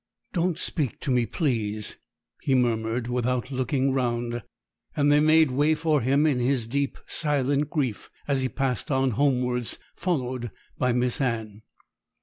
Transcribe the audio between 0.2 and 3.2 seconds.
'Don't speak to me, please,' he murmured,